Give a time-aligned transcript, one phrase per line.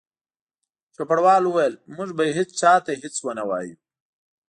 [0.95, 3.75] چوپړوال وویل: موږ به هیڅ چا ته هیڅ ونه وایو.